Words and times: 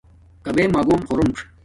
کبݺ 0.45 0.63
مݳگݸم 0.73 1.01
خݸرݸنڅ. 1.07 1.37